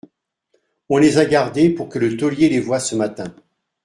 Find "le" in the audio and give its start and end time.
1.99-2.17